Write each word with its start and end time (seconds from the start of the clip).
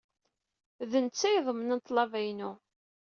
D 0.91 0.93
netta 1.05 1.25
ay 1.27 1.35
iḍemnen 1.37 1.77
ḍḍlaba-inu. 1.81 2.51